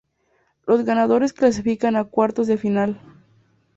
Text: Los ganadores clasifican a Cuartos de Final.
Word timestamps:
Los 0.65 0.83
ganadores 0.83 1.31
clasifican 1.31 1.95
a 1.95 2.05
Cuartos 2.05 2.47
de 2.47 2.57
Final. 2.57 2.99